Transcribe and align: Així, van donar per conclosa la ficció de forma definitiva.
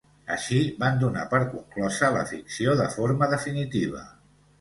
Així, 0.35 0.59
van 0.83 0.95
donar 1.01 1.25
per 1.33 1.39
conclosa 1.51 2.09
la 2.15 2.23
ficció 2.31 2.73
de 2.81 2.87
forma 2.95 3.29
definitiva. 3.35 4.03